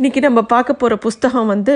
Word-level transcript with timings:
இன்னைக்கு 0.00 0.20
நம்ம 0.20 0.42
பார்க்க 0.42 0.72
போகிற 0.72 0.94
புஸ்தகம் 0.96 1.46
வந்து 1.46 1.72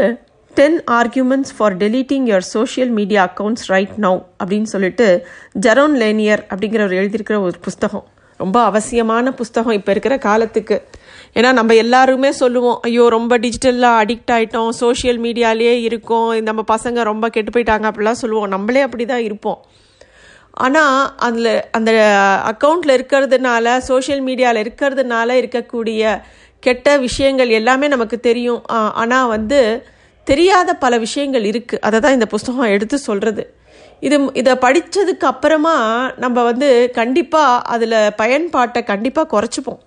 ten 0.55 0.77
arguments 0.91 1.51
for 1.57 1.75
deleting 1.77 2.25
your 2.31 2.47
social 2.53 2.93
media 2.99 3.21
accounts 3.29 3.67
right 3.67 3.93
now 4.01 4.21
அப்படின்னு 4.43 4.69
சொல்லிட்டு 4.75 5.27
ஜெரோன் 5.67 5.97
லேனியர் 6.03 6.43
அப்படிங்கிறவர் 6.53 6.97
எழுதியிருக்கிற 7.01 7.39
ஒரு 7.41 7.59
புஸ்தகம். 7.61 8.07
ரொம்ப 8.37 8.63
அவசியமான 8.63 9.35
புஸ்தகம் 9.41 9.73
இப்போ 9.73 9.91
இருக்கிற 9.91 10.19
காலத்துக்கு. 10.19 10.79
ஏன்னா 11.35 11.53
நம்ம 11.53 11.75
எல்லாருமே 11.75 12.31
சொல்லுவோம் 12.31 12.81
ஐயோ 12.81 13.09
ரொம்ப 13.09 13.39
டிஜிட்டலாக 13.39 14.03
அடிக்ட் 14.05 14.35
ஆகிட்டோம் 14.37 14.69
சோஷியல் 14.69 15.21
மீடியாலேயே 15.21 15.77
இருக்கோம் 15.89 16.43
நம்ம 16.43 16.65
பசங்க 16.75 17.03
ரொம்ப 17.13 17.29
கெட்டு 17.29 17.53
போயிட்டாங்க 17.57 17.91
அப்படிலாம் 17.93 18.23
சொல்லுவோம். 18.25 18.49
நம்மளே 18.49 18.81
அப்படி 18.81 19.07
தான் 19.07 19.27
இருப்போம். 19.31 19.61
ஆனால் 20.65 21.15
அதில் 21.27 21.53
அந்த 21.77 21.93
அக்கௌண்ட்டில் 22.51 22.97
இருக்கிறதுனால 22.97 23.77
சோஷியல் 23.91 24.25
மீடியாவில் 24.25 24.61
இருக்கிறதுனால 24.65 25.29
இருக்கக்கூடிய 25.43 26.03
கெட்ட 26.67 26.89
விஷயங்கள் 27.07 27.51
எல்லாமே 27.59 27.87
நமக்கு 27.95 28.17
தெரியும். 28.29 28.63
ஆனால் 29.03 29.31
வந்து 29.35 29.61
தெரியாத 30.27 30.71
பல 30.85 30.95
விஷயங்கள் 31.07 31.45
இருக்குது 31.51 31.83
அதை 31.87 31.99
தான் 32.05 32.17
இந்த 32.17 32.27
புஸ்தகம் 32.35 32.73
எடுத்து 32.75 32.97
சொல்கிறது 33.09 33.43
இது 34.07 34.17
இதை 34.41 34.53
படித்ததுக்கு 34.65 35.27
அப்புறமா 35.33 35.75
நம்ம 36.23 36.39
வந்து 36.51 36.69
கண்டிப்பாக 36.99 37.65
அதில் 37.75 37.99
பயன்பாட்டை 38.21 38.81
கண்டிப்பாக 38.93 39.31
குறைச்சிப்போம். 39.35 39.81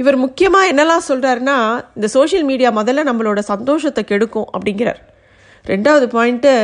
இவர் 0.00 0.16
முக்கியமாக 0.24 0.70
என்னெல்லாம் 0.72 1.06
சொல்கிறாருன்னா 1.08 1.56
இந்த 1.96 2.08
சோஷியல் 2.16 2.46
மீடியா 2.50 2.70
முதல்ல 2.78 3.04
நம்மளோட 3.10 3.40
சந்தோஷத்தை 3.52 4.02
கெடுக்கும் 4.10 4.48
அப்படிங்கிறார். 4.56 5.00
ரெண்டாவது 5.64 6.06
பாயிண்ட்டு 6.16 6.54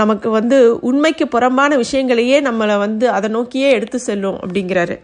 நமக்கு 0.00 0.28
வந்து 0.38 0.58
உண்மைக்கு 0.88 1.24
புறம்பான 1.34 1.76
விஷயங்களையே 1.84 2.36
நம்மளை 2.48 2.76
வந்து 2.84 3.06
அதை 3.16 3.28
நோக்கியே 3.36 3.70
எடுத்து 3.78 3.98
செல்லும் 4.08 4.38
அப்படிங்கிறாரு. 4.42 4.96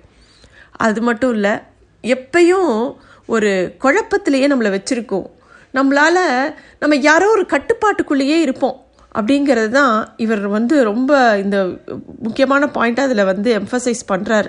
அது 0.86 1.00
மட்டும் 1.08 1.32
இல்லை 1.36 1.54
எப்பயும் 2.02 2.96
ஒரு 3.26 3.74
குழப்பத்திலேயே 3.80 4.46
நம்மளை 4.46 4.78
வச்சுருக்கோம். 4.78 5.26
நம்மளால் 5.74 6.54
நம்ம 6.78 6.96
யாரோ 6.96 7.30
ஒரு 7.30 7.46
கட்டுப்பாட்டுக்குள்ளேயே 7.48 8.40
இருப்போம். 8.40 8.84
அப்படிங்கிறது 9.18 9.68
தான் 9.68 10.14
இவர் 10.16 10.46
வந்து 10.46 10.84
ரொம்ப 10.84 11.38
இந்த 11.38 11.68
முக்கியமான 12.22 12.66
பாயிண்ட்டாக 12.66 13.00
அதில் 13.00 13.24
வந்து 13.24 13.58
எம்ஃபசைஸ் 13.58 14.02
பண்ணுறாரு 14.08 14.48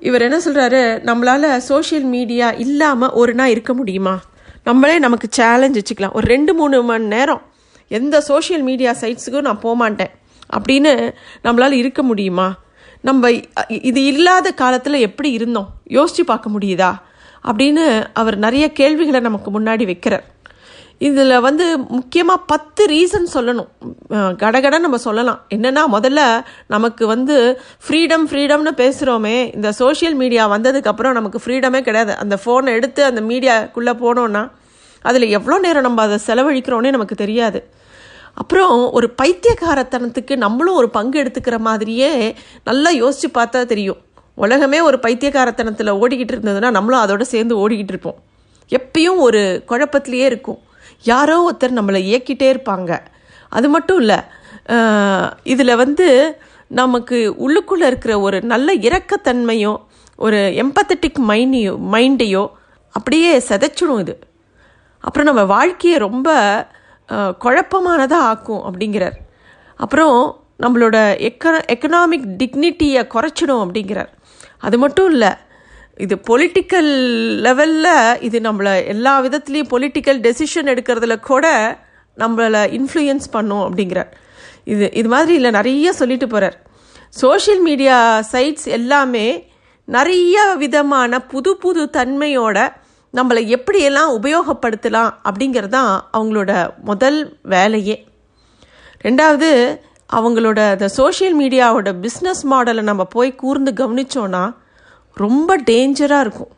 இவர் 0.00 0.22
என்ன 0.22 0.38
சொல்கிறாரு 0.38 0.98
நம்மளால் 1.04 1.56
சோஷியல் 1.56 2.04
மீடியா 2.04 2.50
இல்லாமல் 2.50 3.10
ஒரு 3.10 3.34
நாள் 3.34 3.48
இருக்க 3.48 3.74
முடியுமா? 3.74 4.22
நம்மளே 4.64 4.98
நமக்கு 4.98 5.26
சேலஞ்ச் 5.30 5.78
வச்சுக்கலாம். 5.78 6.12
ஒரு 6.12 6.26
ரெண்டு 6.26 6.54
மூணு 6.54 6.82
மணி 6.82 7.04
நேரம் 7.04 7.42
எந்த 7.88 8.20
சோஷியல் 8.20 8.62
மீடியா 8.62 8.94
சைட்ஸுக்கும் 9.00 9.40
நான் 9.40 9.60
போகமாட்டேன் 9.60 10.10
அப்படின்னு 10.56 11.14
நம்மளால் 11.44 11.70
இருக்க 11.70 12.02
முடியுமா? 12.02 12.54
நம்ம 13.08 13.30
இது 13.88 14.00
இல்லாத 14.12 14.52
காலத்தில் 14.62 15.04
எப்படி 15.08 15.30
இருந்தோம்? 15.38 15.68
யோசித்து 15.96 16.24
பார்க்க 16.30 16.54
முடியுதா? 16.54 16.92
அப்படின்னு 17.48 17.84
அவர் 18.20 18.36
நிறைய 18.44 18.64
கேள்விகளை 18.78 19.20
நமக்கு 19.26 19.50
முன்னாடி 19.56 19.84
வைக்கிறார். 19.90 20.24
இதில் 21.06 21.42
வந்து 21.46 21.64
முக்கியமாக 21.96 22.46
பத்து 22.50 22.82
ரீசன் 22.92 23.26
சொல்லணும். 23.34 23.70
கடகட 24.42 24.76
நம்ம 24.84 24.98
சொல்லலாம். 25.06 25.40
என்னென்னா 25.54 25.82
முதல்ல 25.94 26.20
நமக்கு 26.74 27.04
வந்து 27.12 27.36
ஃப்ரீடம் 27.86 28.24
ஃப்ரீடம்னு 28.30 28.72
பேசுகிறோமே 28.82 29.36
இந்த 29.56 29.70
சோஷியல் 29.80 30.16
மீடியா 30.22 30.44
வந்ததுக்கப்புறம் 30.54 31.18
நமக்கு 31.18 31.40
ஃப்ரீடமே 31.44 31.80
கிடையாது. 31.88 32.14
அந்த 32.22 32.36
ஃபோனை 32.44 32.72
எடுத்து 32.78 33.04
அந்த 33.10 33.22
மீடியாக்குள்ளே 33.30 33.94
போனோன்னா 34.04 34.44
அதில் 35.04 35.34
எவ்வளோ 35.38 35.58
நேரம் 35.66 35.86
நம்ம 35.88 36.02
அதை 36.06 36.18
செலவழிக்கிறோன்னே 36.28 36.90
நமக்கு 36.96 37.16
தெரியாது. 37.24 37.60
அப்புறம் 38.40 38.72
ஒரு 38.98 39.06
பைத்தியக்காரத்தனத்துக்கு 39.20 40.34
நம்மளும் 40.44 40.78
ஒரு 40.80 40.88
பங்கு 40.96 41.16
எடுத்துக்கிற 41.22 41.56
மாதிரியே 41.68 42.10
நல்லா 42.68 42.90
யோசித்து 43.02 43.28
பார்த்தா 43.38 43.60
தெரியும். 43.72 44.00
உலகமே 44.44 44.78
ஒரு 44.88 44.98
பைத்தியக்காரத்தனத்தில் 45.02 45.96
ஓடிக்கிட்டு 46.00 46.34
இருந்ததுன்னா 46.36 46.70
நம்மளும் 46.76 47.02
அதோட 47.04 47.24
சேர்ந்து 47.32 47.54
ஓடிக்கிட்டு 47.62 47.94
இருப்போம். 47.94 48.18
எப்பயும் 48.70 49.20
ஒரு 49.26 49.42
குழப்பத்திலேயே 49.70 50.26
இருக்கும். 50.32 50.60
யாரோ 51.12 51.36
ஒருத்தர் 51.48 51.76
நம்மளை 51.78 52.00
இயக்கிட்டே 52.10 52.48
இருப்பாங்க. 52.54 52.92
அது 53.56 53.68
மட்டும் 53.74 54.00
இல்லை 54.02 54.18
இதில் 55.52 55.80
வந்து 55.82 56.06
நமக்கு 56.80 57.18
உள்ளுக்குள்ளே 57.44 57.86
இருக்கிற 57.90 58.12
ஒரு 58.26 58.38
நல்ல 58.52 58.68
இரக்கத்தன்மையோ 58.88 59.74
ஒரு 60.26 60.38
எம்பத்தட்டிக் 60.62 61.20
மைண்டையோ 61.30 61.74
மைண்டையோ 61.94 62.44
அப்படியே 62.94 63.30
செதைச்சிடும் 63.48 64.00
இது. 64.04 64.14
அப்புறம் 65.04 65.28
நம்ம 65.30 65.42
வாழ்க்கையை 65.54 65.96
ரொம்ப 66.06 66.28
குழப்பமானதாக 67.14 68.28
ஆக்கும் 68.32 68.64
அப்படிங்கிறார். 68.68 69.16
அப்புறம் 69.76 70.18
நம்மளோட 70.62 70.96
எக்கன 71.18 71.56
எக்கனாமிக் 71.74 72.26
டிக்னிட்டியை 72.40 73.02
குறைச்சிடும் 73.14 73.62
அப்படிங்கிறார். 73.64 74.10
அது 74.58 74.78
மட்டும் 74.78 75.10
இல்லை 75.10 75.32
இது 75.96 76.14
பொலிட்டிக்கல் 76.30 76.92
லெவலில் 77.46 78.18
இது 78.20 78.38
நம்மளை 78.40 78.86
எல்லா 78.86 79.12
விதத்துலேயும் 79.22 79.72
பொலிட்டிக்கல் 79.74 80.18
டெசிஷன் 80.26 80.70
எடுக்கிறதுல 80.72 81.20
கூட 81.20 81.46
நம்மளை 82.16 82.62
இன்ஃப்ளூயன்ஸ் 82.78 83.26
பண்ணும் 83.30 83.64
அப்படிங்கிறார். 83.66 84.10
இது 84.64 84.90
இது 84.92 85.08
மாதிரி 85.08 85.34
இல்லை 85.34 85.50
நிறைய 85.50 85.92
சொல்லிட்டு 85.92 86.26
போகிறார் 86.26 86.56
சோஷியல் 87.08 87.60
மீடியா 87.60 87.96
சைட்ஸ் 88.32 88.66
எல்லாமே 88.78 89.48
நிறைய 89.84 90.54
விதமான 90.56 91.20
புது 91.20 91.56
புது 91.56 91.90
தன்மையோட 91.92 92.58
நம்மளை 93.16 93.42
எப்படியெல்லாம் 93.56 94.10
உபயோகப்படுத்தலாம் 94.20 95.10
அப்படிங்கிறது 95.28 95.68
தான் 95.68 95.92
அவங்களோட 96.12 96.52
முதல் 96.82 97.18
வேலையே. 97.42 97.96
ரெண்டாவது 99.04 99.50
அவங்களோட 100.12 100.70
அந்த 100.70 100.88
சோஷியல் 100.88 101.38
மீடியாவோட 101.38 101.88
பிஸ்னஸ் 102.04 102.42
மாடலை 102.50 102.82
நம்ம 102.82 103.04
போய் 103.04 103.34
கூர்ந்து 103.34 103.72
கவனித்தோன்னா 103.72 104.44
ரொம்ப 105.14 105.58
டேஞ்சராக 105.58 106.20
இருக்கும். 106.20 106.52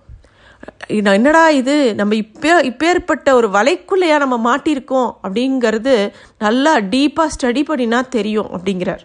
என்னடா 0.86 1.48
இது? 1.60 1.94
நம்ம 1.94 2.14
இப்போ 2.14 2.52
இப்பேற்பட்ட 2.62 3.32
ஒரு 3.32 3.48
வலைக்குள்ளையா 3.48 4.16
நம்ம 4.24 4.36
மாட்டியிருக்கோம் 4.48 5.10
அப்படிங்கிறது 5.22 5.94
நல்லா 6.38 6.72
டீப்பாக 6.76 7.34
ஸ்டடி 7.36 7.62
பண்ணினா 7.68 8.08
தெரியும் 8.08 8.50
அப்படிங்கிறார். 8.52 9.04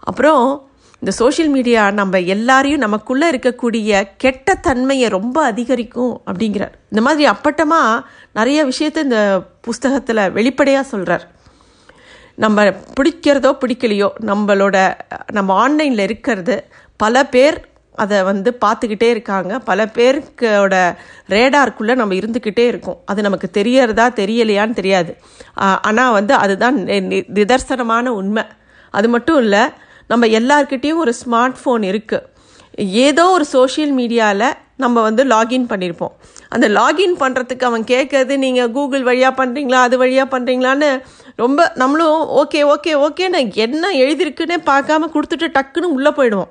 அப்புறம் 0.00 0.68
இந்த 1.00 1.12
சோஷியல் 1.20 1.50
மீடியா 1.50 1.82
நம்ம 1.90 2.20
எல்லாரையும் 2.34 2.84
நமக்குள்ளே 2.84 3.26
இருக்கக்கூடிய 3.30 4.02
கெட்ட 4.16 4.54
தன்மையை 4.66 5.08
ரொம்ப 5.08 5.38
அதிகரிக்கும் 5.44 6.14
அப்படிங்கிறார். 6.28 6.74
இந்த 6.92 7.02
மாதிரி 7.06 7.24
அப்பட்டமாக 7.32 8.04
நிறைய 8.38 8.60
விஷயத்த 8.66 9.04
இந்த 9.08 9.20
புஸ்தகத்தில் 9.60 10.30
வெளிப்படையாக 10.32 10.90
சொல்கிறார் 10.92 11.26
நம்ம 12.44 12.62
பிடிக்கிறதோ 12.96 13.50
பிடிக்கலையோ 13.62 14.08
நம்மளோட 14.30 14.76
நம்ம 15.32 15.54
ஆன்லைனில் 15.64 16.06
இருக்கிறது 16.08 16.56
பல 16.96 17.24
பேர் 17.34 17.58
அதை 18.02 18.22
வந்து 18.22 18.50
பார்த்துக்கிட்டே 18.64 19.08
இருக்காங்க. 19.14 19.52
பல 19.68 19.84
பேருக்கோட 19.96 20.74
ரேடார்க்குள்ளே 21.34 21.94
நம்ம 22.00 22.14
இருந்துக்கிட்டே 22.14 22.64
இருக்கோம். 22.72 22.98
அது 23.10 23.20
நமக்கு 23.22 23.48
தெரியறதா 23.58 24.06
தெரியலையான்னு 24.20 24.78
தெரியாது. 24.80 25.12
ஆனால் 25.88 26.16
வந்து 26.18 26.34
அதுதான் 26.34 26.76
நிதர்சனமான 27.40 28.06
உண்மை. 28.20 28.44
அது 28.90 29.08
மட்டும் 29.08 29.40
இல்லை 29.44 29.62
நம்ம 30.06 30.26
எல்லார்கிட்டேயும் 30.26 30.96
ஒரு 30.96 31.14
ஸ்மார்ட் 31.24 31.56
ஃபோன் 31.64 31.82
இருக்குது 31.82 32.22
ஏதோ 32.78 33.30
ஒரு 33.30 33.44
சோஷியல் 33.44 33.92
மீடியாவில் 33.92 34.52
நம்ம 34.76 35.02
வந்து 35.02 35.24
லாகின் 35.24 35.66
பண்ணியிருப்போம் 35.68 36.12
அந்த 36.48 36.68
லாகின் 36.68 37.16
பண்ணுறதுக்கு 37.18 37.64
அவன் 37.64 37.84
கேட்கறது 37.84 38.38
நீங்கள் 38.38 38.70
கூகுள் 38.70 39.02
வழியாக 39.02 39.44
பண்ணுறீங்களா 39.44 39.74
அது 39.74 39.98
வழியாக 39.98 40.38
பண்ணுறீங்களான்னு 40.38 41.02
ரொம்ப 41.36 41.72
நம்மளும் 41.74 42.28
ஓகே 42.30 42.62
ஓகே 42.64 42.94
ஓகேன்னு 42.94 43.54
என்ன 43.54 43.92
எழுதியிருக்குன்னே 43.92 44.58
பார்க்காம 44.66 45.08
கொடுத்துட்டு 45.14 45.48
டக்குன்னு 45.52 45.94
உள்ளே 45.94 46.10
போயிடுவோம். 46.10 46.48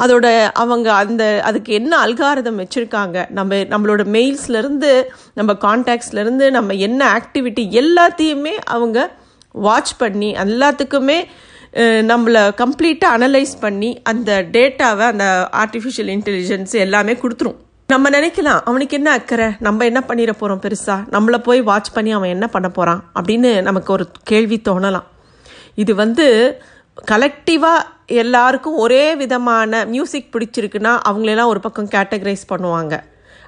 அதோட 0.00 0.50
அவங்க 0.52 0.92
அந்த 0.92 1.40
அதுக்கு 1.44 1.72
என்ன 1.72 1.98
அல்காரதம் 2.06 2.62
வச்சுருக்காங்க 2.62 3.26
நம்ம 3.30 3.54
நம்மளோட 3.54 4.04
மெயில்ஸ்லேருந்து 4.04 5.04
நம்ம 5.34 5.52
கான்டாக்ட்ஸ்லேருந்து 5.52 6.50
நம்ம 6.50 6.72
என்ன 6.72 7.20
ஆக்டிவிட்டி 7.20 7.68
எல்லாத்தையுமே 7.70 8.52
அவங்க 8.64 9.10
வாட்ச் 9.50 9.96
பண்ணி 9.96 10.32
எல்லாத்துக்குமே 10.32 11.26
நம்மளை 12.10 12.42
கம்ப்ளீட்டாக 12.60 13.16
அனலைஸ் 13.16 13.54
பண்ணி 13.60 14.02
அந்த 14.02 14.46
டேட்டாவை 14.52 15.04
அந்த 15.12 15.48
ஆர்டிஃபிஷியல் 15.52 16.10
இன்டெலிஜென்ஸ் 16.14 16.72
எல்லாமே 16.72 17.12
கொடுத்துரும். 17.12 17.56
நம்ம 17.86 18.10
நினைக்கலாம் 18.10 18.60
அவனுக்கு 18.64 18.96
என்ன 18.96 19.10
அக்கறை? 19.10 19.48
நம்ம 19.60 19.84
என்ன 19.84 20.00
பண்ணிட 20.08 20.32
போகிறோம் 20.38 20.60
பெருசாக 20.60 21.08
நம்மளை 21.14 21.38
போய் 21.38 21.60
வாட்ச் 21.62 21.92
பண்ணி 21.92 22.10
அவன் 22.10 22.28
என்ன 22.28 22.46
பண்ண 22.46 22.68
போகிறான் 22.68 23.02
அப்படின்னு 23.20 23.62
நமக்கு 23.62 23.92
ஒரு 23.92 24.08
கேள்வி 24.22 24.60
தோணலாம். 24.68 25.06
இது 25.74 25.94
வந்து 25.94 26.26
கலெக்டிவாக 27.10 27.84
எல்லாருக்கும் 28.06 28.76
ஒரே 28.76 29.14
விதமான 29.14 29.84
மியூசிக் 29.84 30.32
பிடிச்சிருக்குன்னா 30.32 30.98
அவங்களெல்லாம் 31.08 31.52
ஒரு 31.52 31.60
பக்கம் 31.60 31.88
கேட்டகரைஸ் 31.88 32.48
பண்ணுவாங்க. 32.48 32.94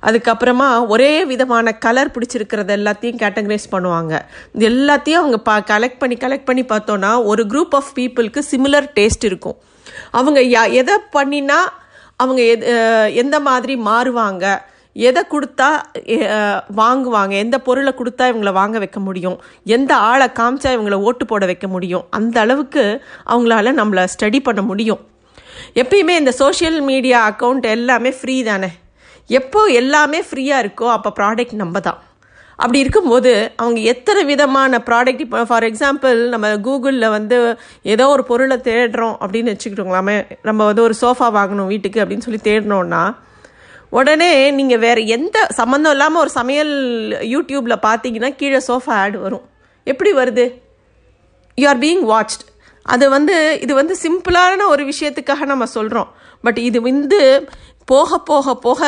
அதுக்கப்புறமா 0.06 0.68
ஒரே 0.86 1.12
விதமான 1.32 1.72
கலர் 1.84 2.12
பிடிச்சிருக்கிறது 2.14 2.72
எல்லாத்தையும் 2.78 3.20
கேட்டகரைஸ் 3.22 3.68
பண்ணுவாங்க. 3.72 4.14
இது 4.54 4.66
எல்லாத்தையும் 4.72 5.20
அவங்க 5.22 5.40
பா 5.48 5.56
கலெக்ட் 5.72 6.00
பண்ணி 6.02 6.18
கலெக்ட் 6.24 6.48
பண்ணி 6.50 6.64
பார்த்தோன்னா 6.72 7.12
ஒரு 7.32 7.44
குரூப் 7.52 7.76
ஆஃப் 7.80 7.92
பீப்புளுக்கு 7.98 8.42
சிமிலர் 8.52 8.88
டேஸ்ட் 8.98 9.28
இருக்கும். 9.30 9.58
அவங்க 10.10 10.40
யா 10.54 10.64
எதை 10.80 10.96
பண்ணினா 11.18 11.60
அவங்க 12.22 12.42
எது 12.54 12.66
எந்த 13.22 13.36
மாதிரி 13.40 13.76
மாறுவாங்க 13.90 14.46
எதை 15.08 15.22
கொடுத்தா 15.32 15.68
வாங்குவாங்க 16.78 17.34
எந்த 17.44 17.56
பொருளை 17.66 17.92
கொடுத்தா 17.98 18.24
இவங்களை 18.30 18.52
வாங்க 18.58 18.76
வைக்க 18.82 19.00
முடியும் 19.00 19.36
எந்த 19.76 19.92
ஆளை 20.08 20.26
காமிச்சா 20.38 20.70
இவங்களை 20.76 20.98
ஓட்டு 21.08 21.24
போட 21.26 21.46
வைக்க 21.50 21.66
முடியும் 21.74 22.06
அந்த 22.18 22.36
அளவுக்கு 22.44 22.84
அவங்களால 23.32 23.74
நம்மளை 23.80 24.04
ஸ்டடி 24.14 24.40
பண்ண 24.48 24.62
முடியும். 24.70 25.00
எப்பயுமே 25.82 26.14
இந்த 26.22 26.32
சோஷியல் 26.42 26.80
மீடியா 26.90 27.18
அக்கௌண்ட் 27.30 27.66
எல்லாமே 27.76 28.10
ஃப்ரீ 28.18 28.36
தானே? 28.50 28.70
எப்போ 29.30 29.66
எல்லாமே 29.70 30.20
ஃப்ரீயாக 30.20 30.62
இருக்கோ 30.64 30.86
அப்போ 30.88 31.12
ப்ராடக்ட் 31.18 31.52
நம்ம 31.52 31.80
தான் 31.80 31.98
அப்படி 32.58 32.78
இருக்கும்போது 32.78 33.52
அவங்க 33.56 33.80
எத்தனை 33.80 34.24
விதமான 34.24 34.78
ப்ராடக்ட் 34.78 35.20
இப்போ 35.20 35.44
ஃபார் 35.44 35.64
எக்ஸாம்பிள் 35.64 36.28
நம்ம 36.28 36.56
கூகுளில் 36.56 37.08
வந்து 37.08 37.36
ஏதோ 37.82 38.08
ஒரு 38.08 38.24
பொருளை 38.24 38.56
தேடுறோம் 38.56 39.16
அப்படின்னு 39.20 39.52
வச்சுக்கிட்டோங்களாமே 39.52 40.16
நம்ம 40.42 40.64
வந்து 40.64 40.82
ஒரு 40.82 40.94
சோஃபா 41.00 41.28
வாங்கணும் 41.32 41.66
வீட்டுக்கு 41.66 42.00
அப்படின்னு 42.00 42.18
சொல்லி 42.18 42.40
தேடினோன்னா 42.44 43.02
உடனே 43.90 44.50
நீங்கள் 44.50 44.78
வேறு 44.78 45.06
எந்த 45.06 45.46
சம்மந்தம் 45.50 45.92
இல்லாமல் 45.92 46.20
ஒரு 46.20 46.30
சமையல் 46.30 46.72
யூடியூப்பில் 47.22 47.82
பார்த்தீங்கன்னா 47.82 48.36
கீழே 48.36 48.60
சோஃபா 48.68 48.94
ஆட் 48.94 49.16
வரும். 49.16 49.44
எப்படி 49.86 50.12
வருது? 50.12 50.44
யூ 51.58 51.68
ஆர் 51.68 51.78
பீயிங் 51.78 52.04
வாட்ச்ட் 52.04 52.44
அது 52.82 53.10
வந்து 53.10 53.58
இது 53.60 53.74
வந்து 53.74 53.96
சிம்பிளான 54.02 54.66
ஒரு 54.66 54.84
விஷயத்துக்காக 54.84 55.44
நம்ம 55.44 55.64
சொல்கிறோம் 55.66 56.08
பட் 56.44 56.58
இது 56.58 56.82
வந்து 56.82 57.20
போக 57.90 58.18
போக 58.30 58.54
போக 58.64 58.82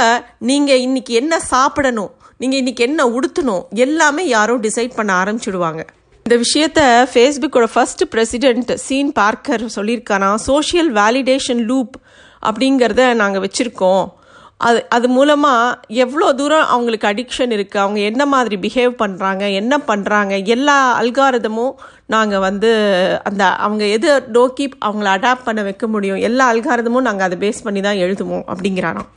நீங்கள் 0.48 0.82
இன்றைக்கி 0.86 1.12
என்ன 1.20 1.34
சாப்பிடணும் 1.52 2.10
நீங்கள் 2.42 2.58
இன்னைக்கு 2.58 2.82
என்ன 2.88 3.00
உடுத்தணும் 3.16 3.64
எல்லாமே 3.84 4.22
யாரோ 4.36 4.54
டிசைட் 4.66 4.96
பண்ண 4.96 5.10
ஆரம்பிச்சிடுவாங்க. 5.22 5.82
இந்த 6.26 6.36
விஷயத்த 6.44 6.80
ஃபேஸ்புக்கோட 7.12 7.66
ஃபர்ஸ்ட் 7.74 8.02
பிரசிடென்ட் 8.10 8.70
சீன் 8.84 9.12
பார்க்கர் 9.20 9.64
சொல்லியிருக்கானா 9.76 10.30
சோஷியல் 10.48 10.90
வேலிடேஷன் 10.92 11.62
லூப் 11.70 11.94
அப்படிங்கிறத 12.48 13.04
நாங்கள் 13.22 13.44
வச்சுருக்கோம். 13.46 14.04
அது 14.60 14.80
அது 14.88 15.08
மூலமாக 15.08 15.76
எவ்வளோ 15.88 16.26
தூரம் 16.32 16.66
அவங்களுக்கு 16.66 17.06
அடிக்ஷன் 17.08 17.52
இருக்குது 17.56 17.82
அவங்க 17.82 18.00
என்ன 18.00 18.22
மாதிரி 18.26 18.56
பிஹேவ் 18.56 18.92
பண்ணுறாங்க 19.02 19.44
என்ன 19.60 19.74
பண்ணுறாங்க 19.86 20.44
எல்லா 20.44 20.76
அல்காரதமும் 21.02 21.74
நாங்கள் 22.06 22.38
வந்து 22.38 22.70
அந்த 23.22 23.44
அவங்க 23.66 23.84
எது 23.86 24.08
நோக்கி 24.28 24.66
அவங்கள 24.80 25.08
அடாப்ட் 25.16 25.44
பண்ண 25.44 25.62
வைக்க 25.62 25.86
முடியும் 25.86 26.20
எல்லா 26.28 26.46
அல்காரதமும் 26.52 27.06
நாங்கள் 27.08 27.26
அதை 27.26 27.38
பேஸ் 27.38 27.62
பண்ணி 27.62 27.80
தான் 27.80 28.02
எழுதுவோம் 28.06 28.44
அப்படிங்கிறாராம். 28.52 29.08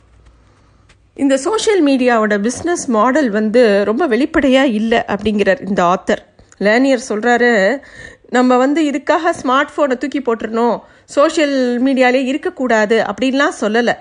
இந்த 1.16 1.36
சோஷியல் 1.36 1.82
மீடியாவோட 1.82 2.36
பிஸ்னஸ் 2.38 2.86
மாடல் 2.96 3.30
வந்து 3.30 3.84
ரொம்ப 3.84 4.06
வெளிப்படையாக 4.06 4.74
இல்லை 4.80 5.02
அப்படிங்கிறார் 5.14 5.62
இந்த 5.68 5.82
ஆத்தர் 5.84 6.22
லேனியர் 6.58 7.08
சொல்கிறாரு 7.08 7.52
நம்ம 8.30 8.56
வந்து 8.56 8.80
இதுக்காக 8.90 9.34
ஸ்மார்ட் 9.42 9.74
ஃபோனை 9.74 9.96
தூக்கி 9.98 10.20
போட்டுருணும் 10.20 10.76
சோஷியல் 11.04 11.56
மீடியாலே 11.86 12.20
இருக்கக்கூடாது 12.32 12.96
அப்படின்லாம் 13.10 13.60
சொல்லலை. 13.60 13.94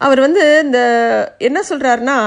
அவர் 0.00 0.20
வந்து 0.20 0.44
இந்த 0.64 0.80
என்ன 1.38 1.58
சொல்கிறாருன்னா 1.68 2.18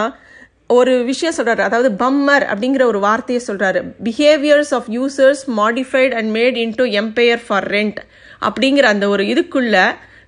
ஒரு 0.68 0.94
விஷயம் 1.04 1.36
சொல்கிறாரு 1.38 1.62
அதாவது 1.68 1.90
பம்மர் 2.04 2.44
அப்படிங்கிற 2.52 2.84
ஒரு 2.84 3.00
வார்த்தையை 3.00 3.42
சொல்கிறாரு 3.48 3.80
behaviours 4.04 4.74
of 4.78 4.90
users 4.98 5.42
modified 5.58 6.14
and 6.20 6.32
made 6.38 6.58
into 6.64 6.86
empire 7.02 7.42
for 7.48 7.68
rent 7.72 8.00
அப்படிங்கிற 8.48 8.86
அந்த 8.94 9.06
ஒரு 9.08 9.24
இதுக்குள்ள 9.24 9.76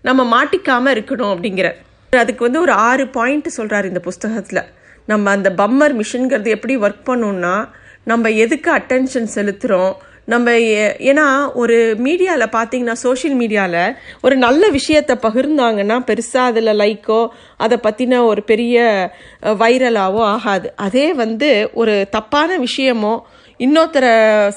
நம்ம 0.01 0.21
மாட்டிக்காமல் 0.33 0.93
இருக்கணும் 0.95 1.31
அப்படிங்கிறார். 1.33 1.77
அதுக்கு 2.23 2.43
வந்து 2.43 2.61
ஒரு 2.61 2.73
ஆறு 2.87 3.05
பாயிண்ட் 3.07 3.47
சொல்கிறாரு 3.57 3.87
இந்த 3.91 3.99
புஸ்தகத்தில். 3.99 4.63
நம்ம 5.11 5.31
அந்த 5.31 5.49
பம்மர் 5.57 5.95
மிஷின்கிறது 5.99 6.51
எப்படி 6.55 6.75
ஒர்க் 6.77 7.07
பண்ணோம்னா 7.09 7.55
நம்ம 8.11 8.29
எதுக்கு 8.43 8.69
அட்டென்ஷன் 8.75 9.31
செலுத்துகிறோம் 9.35 9.93
நம்ம 10.33 10.51
ஏன்னா 11.09 11.25
ஒரு 11.53 11.77
மீடியாவில் 12.05 12.53
பார்த்தீங்கன்னா 12.55 12.95
சோஷியல் 13.03 13.35
மீடியாவில் 13.41 13.95
ஒரு 14.21 14.35
நல்ல 14.35 14.69
விஷயத்தை 14.69 15.15
பகிர்ந்தாங்கன்னா 15.25 15.97
பெருசாக 16.09 16.49
அதில் 16.51 16.71
லைக்கோ 16.81 17.19
அதை 17.57 17.77
பற்றின 17.83 18.21
ஒரு 18.25 18.43
பெரிய 18.43 18.77
வைரலாவோ 19.61 20.21
ஆகாது. 20.35 20.67
அதே 20.75 21.07
வந்து 21.13 21.49
ஒரு 21.73 21.95
தப்பான 22.09 22.57
விஷயமோ 22.57 23.13
இன்னொருத்தர 23.59 24.05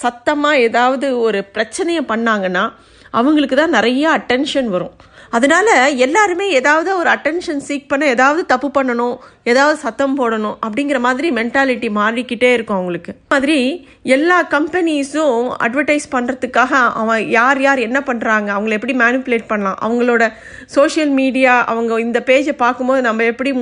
சத்தமாக 0.05 0.63
ஏதாவது 0.69 1.09
ஒரு 1.21 1.41
பிரச்சனையை 1.57 2.05
பண்ணாங்கன்னா 2.09 2.65
அவங்களுக்கு 3.11 3.57
தான் 3.57 3.77
நிறைய 3.79 4.05
அட்டென்ஷன் 4.19 4.69
வரும். 4.77 4.95
அதனால 5.31 5.89
எல்லாருமே 5.91 6.47
ஏதாவது 6.51 6.91
ஒரு 6.97 7.09
அட்டென்ஷன் 7.11 7.61
சீக் 7.69 7.89
பண்ண 7.89 8.05
ஏதாவது 8.07 8.47
தப்பு 8.47 8.69
பண்ணணும் 8.77 9.17
ஏதாவது 9.45 9.77
சத்தம் 9.79 10.15
போடணும் 10.19 10.57
அப்படிங்கிற 10.67 10.99
மாதிரி 10.99 11.31
மென்டாலிட்டி 11.31 11.89
மாறிக்கிட்டே 11.99 12.53
இருக்கும் 12.53 12.77
அவங்களுக்கு. 12.77 13.13
மாதிரி 13.29 13.59
எல்லா 14.03 14.39
கம்பெனிஸும் 14.51 15.43
அட்வர்டைஸ் 15.65 16.09
பண்ணுறதுக்காக 16.13 16.73
அவன் 17.03 17.29
யார் 17.29 17.61
யார் 17.61 17.79
என்ன 17.79 18.01
பண்ணுறாங்க 18.07 18.49
அவங்கள 18.57 18.77
எப்படி 18.79 18.97
மேனிப்புலேட் 18.99 19.47
பண்ணலாம் 19.47 19.79
அவங்களோட 19.83 20.33
சோஷியல் 20.67 21.13
மீடியா 21.21 21.65
அவங்க 21.65 22.01
இந்த 22.01 22.23
பேஜை 22.27 22.53
பார்க்கும்போது 22.53 23.01
நம்ம 23.01 23.25
எப்படி 23.25 23.53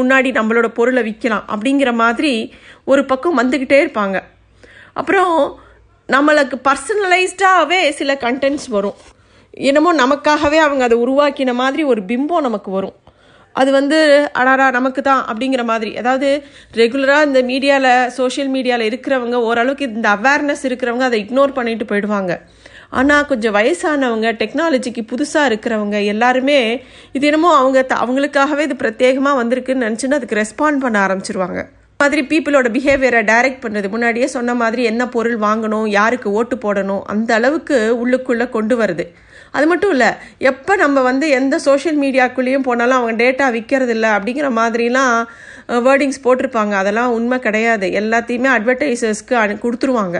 முன்னாடி 0.00 0.32
நம்மளோட 0.40 0.68
பொருளை 0.68 1.04
விற்கலாம் 1.10 1.48
அப்படிங்கிற 1.54 1.92
மாதிரி 1.94 2.54
ஒரு 2.84 3.04
பக்கம் 3.04 3.38
வந்துக்கிட்டே 3.38 3.80
இருப்பாங்க. 3.84 4.20
அப்புறம் 4.92 5.58
நம்மளுக்கு 6.08 6.56
பர்சனலைஸ்டாகவே 6.68 7.90
சில 7.90 8.14
கண்டென்ட்ஸ் 8.14 8.68
வரும். 8.68 8.94
என்னமோ 9.70 9.90
நமக்காகவே 10.02 10.58
அவங்க 10.66 10.84
அதை 10.88 10.96
உருவாக்கின 11.04 11.54
மாதிரி 11.62 11.82
ஒரு 11.92 12.02
பிம்பம் 12.10 12.46
நமக்கு 12.48 12.70
வரும். 12.76 12.96
அது 13.56 13.70
வந்து 13.70 13.98
அடாரா 14.40 14.66
நமக்கு 14.76 15.00
தான் 15.02 15.22
அப்படிங்கிற 15.30 15.62
மாதிரி. 15.64 15.90
அதாவது 16.00 16.28
ரெகுலராக 16.80 17.26
இந்த 17.28 17.40
மீடியாவில் 17.50 18.10
சோஷியல் 18.18 18.50
மீடியாவில் 18.54 18.88
இருக்கிறவங்க 18.90 19.36
ஓரளவுக்கு 19.48 19.88
இந்த 19.98 20.08
அவேர்னஸ் 20.16 20.64
இருக்கிறவங்க 20.68 21.06
அதை 21.10 21.20
இக்னோர் 21.24 21.56
பண்ணிட்டு 21.58 21.86
போயிடுவாங்க. 21.90 22.34
ஆனால் 23.00 23.28
கொஞ்சம் 23.30 23.54
வயசானவங்க 23.58 24.28
டெக்னாலஜிக்கு 24.40 25.02
புதுசாக 25.12 25.48
இருக்கிறவங்க 25.50 25.96
எல்லாருமே 26.12 26.58
இது 27.16 27.26
என்னமோ 27.30 27.50
அவங்க 27.60 27.86
அவங்களுக்காகவே 28.02 28.64
இது 28.68 28.76
பிரத்யேகமாக 28.82 29.40
வந்திருக்குன்னு 29.40 29.86
நினச்சின்னு 29.86 30.18
அதுக்கு 30.18 30.40
ரெஸ்பாண்ட் 30.42 30.82
பண்ண 30.84 30.98
ஆரம்பிச்சிருவாங்க. 31.06 31.62
மாதிரி 32.00 32.22
பீப்புளோட 32.30 32.68
பிஹேவியரை 32.76 33.20
டைரக்ட் 33.30 33.62
பண்ணுறது. 33.64 33.88
முன்னாடியே 33.94 34.26
சொன்ன 34.36 34.54
மாதிரி 34.62 34.82
என்ன 34.90 35.02
பொருள் 35.14 35.38
வாங்கணும் 35.46 35.86
யாருக்கு 35.98 36.30
ஓட்டு 36.38 36.56
போடணும் 36.64 37.02
அந்த 37.14 37.30
அளவுக்கு 37.34 37.78
உள்ளுக்குள்ளே 38.02 38.48
கொண்டு 38.56 38.76
வருது. 38.80 39.06
அது 39.56 39.66
மட்டும் 39.70 39.92
இல்லை 39.94 40.10
எப்போ 40.50 40.72
நம்ம 40.82 41.02
வந்து 41.08 41.26
எந்த 41.38 41.56
சோஷியல் 41.66 41.98
மீடியாக்குள்ளேயும் 42.04 42.66
போனாலும் 42.68 42.98
அவங்க 42.98 43.14
டேட்டா 43.24 43.46
விற்கிறது 43.56 43.92
இல்லை 43.96 44.10
அப்படிங்கிற 44.16 44.48
மாதிரிலாம் 44.60 45.14
வேர்டிங்ஸ் 45.86 46.24
போட்டிருப்பாங்க. 46.24 46.74
அதெல்லாம் 46.82 47.14
உண்மை 47.18 47.38
கிடையாது. 47.46 47.86
எல்லாத்தையுமே 48.00 48.50
அட்வர்டைசர்ஸ்க்கு 48.56 49.36
அனு 49.42 49.54
கொடுத்துருவாங்க. 49.64 50.18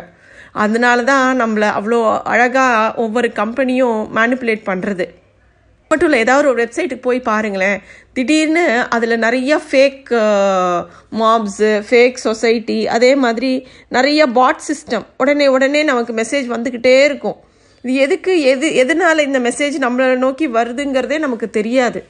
அதனால 0.65 0.99
தான் 1.11 1.41
நம்மளை 1.43 1.69
அவ்வளோ 1.79 1.99
அழகாக 2.33 3.03
ஒவ்வொரு 3.05 3.29
கம்பெனியும் 3.41 4.01
மேனிப்புலேட் 4.19 4.65
பண்ணுறது 4.71 5.07
மட்டும் 5.91 6.09
இல்லை 6.09 6.21
ஏதாவது 6.25 6.47
ஒரு 6.51 6.59
வெப்சைட்டுக்கு 6.63 7.07
போய் 7.07 7.19
பாருங்களேன். 7.31 7.79
திடீர்னு 8.17 8.63
அதில் 8.97 9.23
நிறைய 9.25 9.59
ஃபேக் 9.69 10.13
மாப்ஸு 11.21 11.71
ஃபேக் 11.89 12.23
சொசைட்டி 12.27 12.79
அதே 12.97 13.11
மாதிரி 13.25 13.51
நிறைய 13.97 14.21
பாட் 14.39 14.65
சிஸ்டம் 14.69 15.05
உடனே 15.23 15.49
உடனே 15.57 15.83
நமக்கு 15.91 16.15
மெசேஜ் 16.21 16.49
வந்துக்கிட்டே 16.55 16.95
இருக்கும். 17.09 17.39
இது 17.85 17.95
எதுக்கு 18.05 18.33
எது 18.51 18.67
எதனால் 18.75 19.27
இந்த 19.29 19.39
மெசேஜ் 19.39 19.75
நம்மளை 19.85 20.17
நோக்கி 20.19 20.47
வருதுங்கிறதே 20.49 21.17
நமக்கு 21.19 21.47
தெரியாது. 21.51 22.01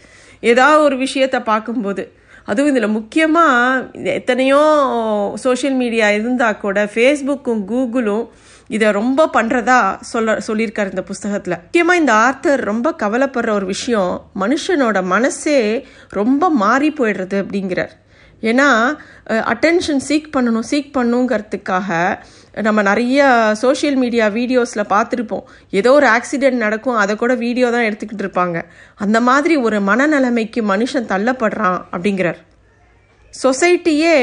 ஏதாவது 0.50 0.82
ஒரு 0.82 0.96
விஷயத்தை 0.96 1.40
பார்க்கும்போது. 1.48 2.02
அதுவும் 2.50 2.70
இதில் 2.72 2.94
முக்கியமாக 2.96 4.10
எத்தனையோ 4.20 4.60
சோஷியல் 5.44 5.76
மீடியா 5.82 6.08
இருந்தால் 6.18 6.60
கூட 6.64 6.84
ஃபேஸ்புக்கும் 6.94 7.62
கூகுளும் 7.70 8.24
இதை 8.68 8.88
ரொம்ப 8.92 9.28
பண்ணுறதா 9.36 9.78
சொல்ல 10.12 10.36
சொல்லியிருக்கார் 10.46 10.92
இந்த 10.92 11.04
புஸ்தகத்தில். 11.10 11.58
முக்கியமாக 11.64 12.00
இந்த 12.02 12.12
ஆர்த்தர் 12.26 12.62
ரொம்ப 12.70 12.94
கவலைப்படுற 13.02 13.50
ஒரு 13.50 13.66
விஷயம் 13.74 14.12
மனுஷனோட 14.42 14.98
மனசே 15.14 15.58
ரொம்ப 16.20 16.50
மாறி 16.62 16.90
போயிடுறது 17.00 17.38
அப்படிங்கிறார். 17.44 17.92
ஏன்னா 18.50 18.68
அட்டென்ஷன் 19.52 20.02
சீக் 20.08 20.32
பண்ணணும் 20.36 20.66
சீக் 20.70 20.90
பண்ணுங்கிறதுக்காக 20.96 21.90
நம்ம 22.66 22.80
நிறைய 22.88 23.20
சோஷியல் 23.62 23.96
மீடியா 24.02 24.26
வீடியோஸில் 24.38 24.90
பார்த்துருப்போம். 24.94 25.44
ஏதோ 25.78 25.92
ஒரு 25.98 26.06
ஆக்சிடெண்ட் 26.16 26.58
நடக்கும் 26.64 26.98
அதை 27.02 27.14
கூட 27.22 27.32
வீடியோ 27.44 27.68
தான் 27.74 27.86
எடுத்துக்கிட்டு 27.88 28.24
இருப்பாங்க. 28.24 28.58
அந்த 29.04 29.20
மாதிரி 29.28 29.54
ஒரு 29.66 29.78
மனநிலைமைக்கு 29.90 30.62
மனுஷன் 30.72 31.10
தள்ளப்படுறான் 31.12 31.78
அப்படிங்கிறார். 31.94 32.40
சொசைட்டியே 33.34 34.14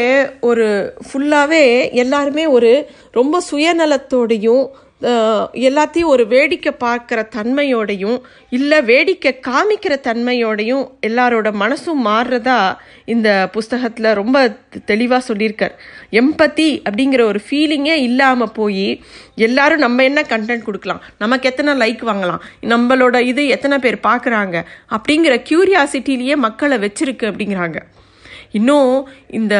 ஒரு 0.49 0.67
ஃபுல்லாகவே 1.07 1.63
எல்லாருமே 2.03 2.45
ஒரு 2.57 2.71
ரொம்ப 3.19 3.41
சுயநலத்தோடையும் 3.49 4.63
எல்லாத்தையும் 5.67 6.11
ஒரு 6.13 6.27
வேடிக்கை 6.27 6.71
பார்க்குற 6.83 7.19
தன்மையோடையும் 7.35 8.17
இல்லை 8.49 8.79
வேடிக்கை 8.83 9.31
காமிக்கிற 9.47 9.93
தன்மையோடையும் 10.07 10.83
எல்லாரோட 11.01 11.47
மனசும் 11.63 12.01
மாறுறதா 12.05 12.57
இந்த 13.05 13.49
புஸ்தகத்தில் 13.51 14.09
ரொம்ப 14.13 14.37
தெளிவாக 14.85 15.21
சொல்லியிருக்கார். 15.29 15.73
எம்பத்தி 16.11 16.69
அப்படிங்கிற 16.87 17.21
ஒரு 17.21 17.41
ஃபீலிங்கே 17.45 17.95
இல்லாமல் 18.07 18.53
போய் 18.59 19.01
எல்லாரும் 19.35 19.83
நம்ம 19.85 20.03
என்ன 20.03 20.21
கண்டென்ட் 20.21 20.67
கொடுக்கலாம்? 20.67 21.01
நமக்கு 21.17 21.49
எத்தனை 21.49 21.73
லைக் 21.83 22.03
வாங்கலாம்? 22.11 22.43
நம்மளோட 22.73 23.19
இது 23.19 23.47
எத்தனை 23.47 23.79
பேர் 23.79 23.97
பார்க்குறாங்க? 24.09 24.57
அப்படிங்கிற 24.97 25.35
க்யூரியாசிட்டிலேயே 25.49 26.37
மக்களை 26.47 26.77
வச்சிருக்கு 26.85 27.29
அப்படிங்கிறாங்க. 27.31 27.79
இன்னும் 28.51 28.93
இந்த 29.27 29.55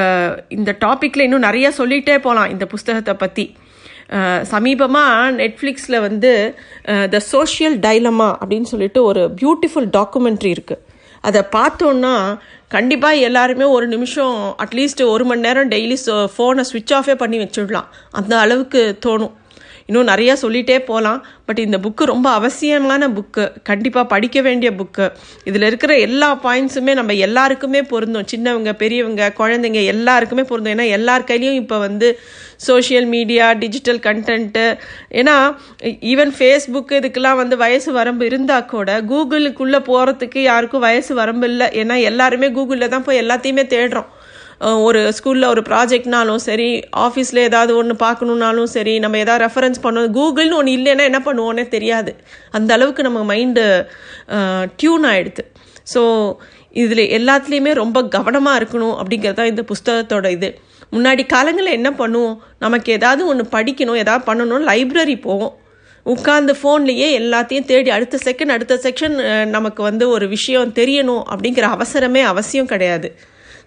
இந்த 0.50 0.72
டாப்பிக்கில் 0.86 1.26
இன்னும் 1.26 1.48
நிறைய 1.48 1.68
சொல்லிகிட்டே 1.78 2.18
போகலாம் 2.18 2.50
இந்த 2.50 2.66
புஸ்தகத்தை 2.66 3.14
பற்றி 3.16 3.46
சமீபமாக 4.52 5.32
நெட்ஃப்ளிக்ஸில் 5.32 6.00
வந்து 6.00 6.56
த 7.10 7.20
சோஷியல் 7.20 7.78
டைலமா 7.80 8.30
அப்படின்னு 8.42 8.62
சொல்லிட்டு 8.62 9.04
ஒரு 9.04 9.34
பியூட்டிஃபுல் 9.42 9.90
டாக்குமெண்ட்ரி 9.98 10.52
இருக்குது 10.56 10.82
அதை 11.22 11.42
பார்த்தோன்னா 11.56 12.40
கண்டிப்பாக 12.68 13.16
எல்லாருமே 13.16 13.64
ஒரு 13.64 13.88
நிமிஷம் 13.88 14.56
அட்லீஸ்ட் 14.64 15.04
ஒரு 15.10 15.26
மணி 15.26 15.40
நேரம் 15.40 15.70
டெய்லி 15.70 15.98
ஃபோனை 16.36 16.64
சுவிட்ச் 16.72 16.94
ஆஃபே 16.94 17.16
பண்ணி 17.16 17.38
வச்சுடலாம். 17.38 17.88
அந்த 18.12 18.40
அளவுக்கு 18.40 18.98
தோணும். 19.06 19.34
இன்னும் 19.86 20.10
நிறையா 20.12 20.34
சொல்லிகிட்டே 20.44 20.78
போகலாம் 20.90 21.20
பட் 21.48 21.62
இந்த 21.66 21.78
புக்கு 21.78 22.04
ரொம்ப 22.12 22.28
அவசியமான 22.40 23.10
புக்கு 23.18 23.44
கண்டிப்பாக 23.70 24.06
படிக்க 24.14 24.42
வேண்டிய 24.42 24.72
புக்கு 24.72 25.06
இதில் 25.44 25.68
இருக்கிற 25.70 25.98
எல்லா 26.08 26.30
பாயிண்ட்ஸுமே 26.44 26.94
நம்ம 27.00 27.14
எல்லாருக்குமே 27.28 27.82
பொருந்தும். 27.94 28.30
சின்னவங்க 28.34 28.74
பெரியவங்க 28.74 29.34
குழந்தைங்க 29.40 29.82
எல்லாருக்குமே 29.94 30.44
பொருந்தும். 30.44 30.74
ஏன்னா 30.78 30.88
எல்லார் 30.98 31.28
கையிலையும் 31.32 31.60
இப்போ 31.64 31.80
வந்து 31.88 32.10
சோஷியல் 32.68 33.08
மீடியா 33.16 33.46
டிஜிட்டல் 33.54 34.02
கண்டென்ட்டு 34.08 34.66
ஏன்னா 35.20 35.36
ஈவன் 36.12 36.34
ஃபேஸ்புக்கு 36.38 37.00
இதுக்கெல்லாம் 37.02 37.40
வந்து 37.42 37.58
வயசு 37.58 37.92
வரம்பு 37.92 38.26
இருந்தால் 38.26 38.66
கூட 38.66 39.02
கூகுளுக்குள்ளே 39.12 39.80
போகிறதுக்கு 39.90 40.40
யாருக்கும் 40.52 40.86
வயசு 40.88 41.14
வரம்பு 41.22 41.48
இல்லை. 41.48 41.68
ஏன்னா 41.82 41.96
எல்லாருமே 42.02 42.50
கூகுளில் 42.58 42.94
தான் 42.96 43.04
போய் 43.04 43.22
எல்லாத்தையுமே 43.22 43.66
தேடுறோம். 43.76 44.10
ஒரு 44.88 45.00
ஸ்கூலில் 45.18 45.50
ஒரு 45.52 45.62
ப்ராஜெக்ட்னாலும் 45.70 46.42
சரி 46.48 46.68
ஆஃபீஸில் 47.06 47.40
ஏதாவது 47.50 47.72
ஒன்று 47.80 47.94
பார்க்கணுன்னாலும் 48.04 48.70
சரி 48.74 48.94
நம்ம 49.04 49.18
ஏதாவது 49.24 49.44
ரெஃபரன்ஸ் 49.46 49.80
பண்ணணும். 49.86 50.14
கூகுள்னு 50.18 50.58
ஒன்று 50.60 50.76
இல்லைன்னா 50.78 51.06
என்ன 51.10 51.20
பண்ணுவோன்னே 51.28 51.66
தெரியாது. 51.76 52.12
அந்த 52.58 52.70
அளவுக்கு 52.78 53.06
நம்ம 53.08 53.22
மைண்டு 53.32 53.64
டியூன் 54.82 55.08
ஆகிடுது 55.12 55.46
ஸோ 55.94 56.02
இதில் 56.84 57.04
எல்லாத்துலேயுமே 57.18 57.72
ரொம்ப 57.84 57.98
கவனமாக 58.18 58.60
இருக்கணும் 58.60 58.96
அப்படிங்கிறது 59.00 59.40
தான் 59.40 59.52
இந்த 59.54 59.64
புஸ்தகத்தோட 59.72 60.28
இது. 60.38 60.50
முன்னாடி 60.96 61.24
காலங்களில் 61.34 61.78
என்ன 61.80 61.90
பண்ணுவோம்? 62.02 62.38
நமக்கு 62.66 62.90
ஏதாவது 62.98 63.24
ஒன்று 63.32 63.44
படிக்கணும் 63.56 64.00
ஏதாவது 64.04 64.24
பண்ணணும் 64.30 64.68
லைப்ரரி 64.70 65.18
போவோம். 65.28 65.54
உட்காந்து 66.06 66.54
ஃபோன்லேயே 66.60 67.08
எல்லாத்தையும் 67.22 67.68
தேடி 67.72 67.90
அடுத்த 67.98 68.20
செகண்ட் 68.28 68.54
அடுத்த 68.56 68.76
செக்ஷன் 68.86 69.18
நமக்கு 69.56 69.82
வந்து 69.90 70.06
ஒரு 70.16 70.28
விஷயம் 70.38 70.72
தெரியணும் 70.80 71.24
அப்படிங்கிற 71.34 71.66
அவசரமே 71.76 72.22
அவசியம் 72.32 72.72
கிடையாது. 72.74 73.10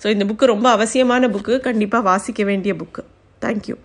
ஸோ 0.04 0.08
இந்த 0.10 0.24
புக்கு 0.24 0.44
ரொம்ப 0.44 0.70
அவசியமான 0.70 1.28
புக்கு 1.28 1.60
கண்டிப்பாக 1.60 2.04
வாசிக்க 2.04 2.44
வேண்டிய 2.44 2.74
புக்கு 2.74 3.02
தேங்க்யூ 3.42 3.76